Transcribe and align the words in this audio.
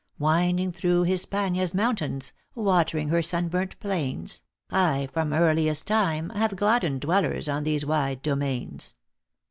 Winding 0.17 0.71
through 0.71 1.03
Hispania 1.03 1.61
s 1.61 1.75
mountains, 1.75 2.33
Watering 2.55 3.09
her 3.09 3.21
sunburnt 3.21 3.79
plains, 3.79 4.41
I, 4.71 5.07
from 5.13 5.31
earliest 5.31 5.85
time, 5.85 6.31
have 6.31 6.55
gladdened 6.55 7.01
Dwellers 7.01 7.47
on 7.47 7.65
these 7.65 7.85
wide 7.85 8.23
domains. 8.23 8.95